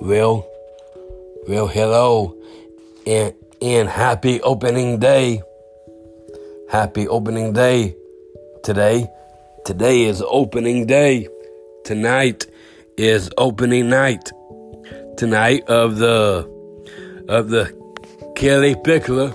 Well, 0.00 0.44
well, 1.46 1.68
hello, 1.68 2.36
and 3.06 3.32
and 3.62 3.88
happy 3.88 4.40
opening 4.42 4.98
day. 4.98 5.40
Happy 6.68 7.06
opening 7.06 7.52
day 7.52 7.94
today. 8.64 9.08
Today 9.64 10.02
is 10.02 10.20
opening 10.26 10.86
day. 10.86 11.28
Tonight 11.84 12.46
is 12.96 13.30
opening 13.38 13.88
night. 13.88 14.32
Tonight 15.16 15.62
of 15.68 15.98
the 15.98 16.50
of 17.28 17.50
the 17.50 17.72
Kellie 18.34 18.74
Pickler 18.74 19.32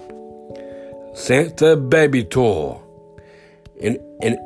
Santa 1.15 1.77
Baby 1.77 2.25
Tour. 2.25 2.83
And 3.81 3.97
and 4.21 4.37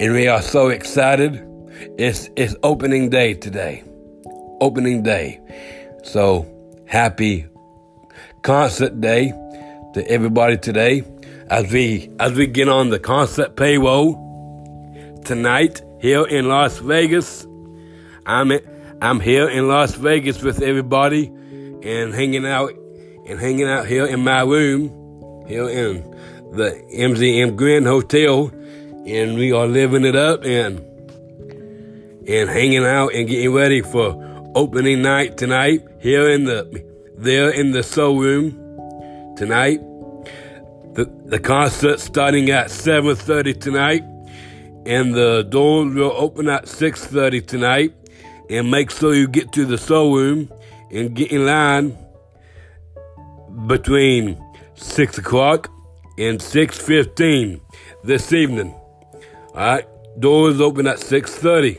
and 0.00 0.12
we 0.12 0.28
are 0.28 0.42
so 0.42 0.68
excited. 0.68 1.42
It's 1.96 2.28
it's 2.36 2.54
opening 2.62 3.08
day 3.08 3.32
today. 3.32 3.84
Opening 4.62 5.02
day. 5.02 5.40
So 6.04 6.46
happy 6.86 7.46
concert 8.42 9.00
day 9.00 9.30
to 9.94 10.08
everybody 10.08 10.56
today 10.56 11.02
as 11.50 11.72
we 11.72 12.12
as 12.20 12.34
we 12.34 12.46
get 12.46 12.68
on 12.68 12.90
the 12.90 13.00
concert 13.00 13.56
payroll 13.56 14.14
tonight 15.24 15.82
here 16.00 16.24
in 16.24 16.46
Las 16.46 16.78
Vegas. 16.78 17.44
I'm 18.24 18.52
I'm 19.00 19.18
here 19.18 19.48
in 19.48 19.66
Las 19.66 19.96
Vegas 19.96 20.44
with 20.44 20.62
everybody 20.62 21.26
and 21.26 22.14
hanging 22.14 22.46
out 22.46 22.72
and 23.26 23.40
hanging 23.40 23.66
out 23.66 23.88
here 23.88 24.06
in 24.06 24.20
my 24.20 24.42
room 24.42 25.44
here 25.48 25.68
in 25.68 26.08
the 26.52 26.70
MGM 26.94 27.56
Grand 27.56 27.86
Hotel 27.86 28.46
and 29.08 29.34
we 29.36 29.50
are 29.50 29.66
living 29.66 30.04
it 30.04 30.14
up 30.14 30.44
and 30.44 30.78
and 32.28 32.48
hanging 32.48 32.84
out 32.84 33.12
and 33.12 33.26
getting 33.26 33.52
ready 33.52 33.80
for 33.82 34.31
opening 34.54 35.02
night 35.02 35.36
tonight 35.36 35.86
here 36.00 36.28
in 36.28 36.44
the 36.44 36.84
there 37.16 37.50
in 37.50 37.72
the 37.72 37.82
soul 37.82 38.18
room 38.18 38.52
tonight. 39.36 39.80
The 40.94 41.10
the 41.26 41.38
concert 41.38 42.00
starting 42.00 42.50
at 42.50 42.70
7:30 42.70 43.58
tonight, 43.58 44.02
and 44.86 45.14
the 45.14 45.42
doors 45.48 45.94
will 45.94 46.12
open 46.16 46.48
at 46.48 46.68
6:30 46.68 47.40
tonight. 47.46 47.92
And 48.50 48.70
make 48.70 48.90
sure 48.90 49.14
you 49.14 49.28
get 49.28 49.52
to 49.52 49.64
the 49.64 49.78
soul 49.78 50.14
room 50.14 50.50
and 50.90 51.14
get 51.14 51.32
in 51.32 51.46
line 51.46 51.96
between 53.66 54.36
six 54.74 55.16
o'clock 55.16 55.70
and 56.18 56.42
6:15 56.42 57.60
this 58.04 58.32
evening. 58.32 58.74
All 59.54 59.60
right, 59.60 59.86
doors 60.18 60.60
open 60.60 60.86
at 60.86 60.98
6:30 60.98 61.78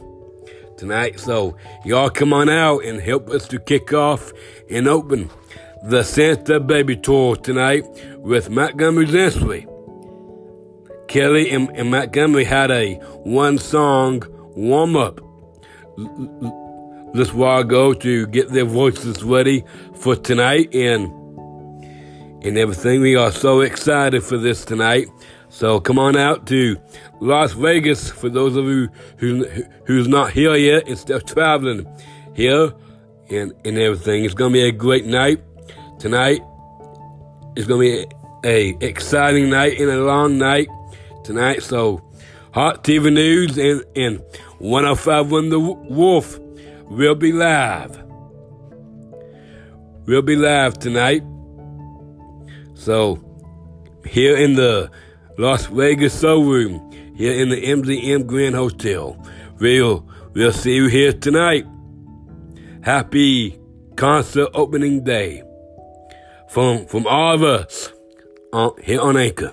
tonight. 0.78 1.20
So 1.20 1.56
y'all 1.86 2.10
come 2.10 2.34
on 2.34 2.50
out 2.50 2.84
and 2.86 3.02
help 3.02 3.30
us 3.30 3.48
to 3.50 3.60
kick 3.60 3.94
off 3.94 4.32
and 4.70 4.88
open 4.88 5.30
the 5.84 6.04
Santa 6.04 6.60
Baby 6.60 6.96
Tour 6.96 7.36
tonight 7.36 7.86
with 8.18 8.50
Montgomery 8.50 9.06
Gentry. 9.06 9.68
Kellie 11.08 11.52
and, 11.52 11.70
and 11.76 11.92
Montgomery 11.92 12.46
had 12.46 12.72
a 12.72 12.96
one 13.24 13.58
song 13.58 14.24
warm 14.56 14.96
up 14.96 15.20
this 17.14 17.34
while 17.34 17.60
ago 17.60 17.94
to 17.94 18.26
get 18.28 18.50
their 18.50 18.66
voices 18.66 19.24
ready 19.24 19.64
for 19.96 20.16
tonight 20.16 20.74
and 20.74 21.12
and 22.44 22.58
everything. 22.58 23.02
We 23.02 23.16
are 23.16 23.32
so 23.32 23.62
excited 23.62 24.24
for 24.24 24.38
this 24.38 24.66
tonight. 24.66 25.08
So 25.54 25.80
come 25.80 26.00
on 26.00 26.18
out 26.18 26.48
to 26.48 26.78
Las 27.20 27.54
Vegas 27.54 28.10
for 28.10 28.28
those 28.28 28.56
of 28.56 28.66
you 28.66 28.90
who 29.18 29.46
who's 29.86 30.08
not 30.08 30.32
here 30.32 30.56
yet 30.56 30.88
and 30.88 30.98
still 30.98 31.22
traveling 31.22 31.88
here 32.34 32.74
and 33.30 33.54
and 33.64 33.78
everything. 33.78 34.26
It's 34.26 34.34
gonna 34.34 34.52
be 34.52 34.64
a 34.64 34.72
great 34.72 35.06
night 35.06 35.44
tonight. 36.00 36.42
It's 37.56 37.68
gonna 37.68 37.82
be 37.82 38.08
a, 38.44 38.76
exciting 38.82 39.52
night 39.52 39.80
and 39.80 39.92
a 39.92 40.04
long 40.04 40.40
night 40.40 40.70
tonight. 41.24 41.62
So 41.62 42.02
Hot 42.56 42.84
TV 42.84 43.14
News 43.14 43.56
and 43.60 43.84
and 43.96 44.24
105 44.58 45.30
the 45.52 45.60
Wolf 45.60 46.40
will 46.86 47.16
be 47.16 47.32
live. 47.32 48.04
We'll 50.08 50.24
be 50.24 50.36
live 50.36 50.80
tonight. 50.80 51.22
So 52.74 53.24
here 54.04 54.36
in 54.36 54.56
the 54.56 54.90
Las 55.38 55.66
Vegas 55.66 56.20
showroom 56.20 56.92
here 57.16 57.34
in 57.34 57.50
the 57.50 57.62
MGM 57.62 58.28
Grand 58.28 58.56
Hotel. 58.56 59.18
We'll, 59.60 60.08
we'll 60.34 60.52
see 60.52 60.76
you 60.76 60.88
here 60.88 61.12
tonight. 61.12 61.66
Happy 62.82 63.60
concert 63.96 64.50
opening 64.54 65.04
day 65.04 65.44
from, 66.50 66.86
from 66.86 67.08
all 67.08 67.34
of 67.34 67.44
us 67.44 67.92
on, 68.52 68.74
here 68.84 69.02
on 69.02 69.18
Anchor. 69.18 69.52